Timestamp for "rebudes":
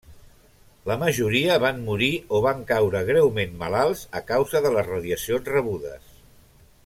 5.57-6.11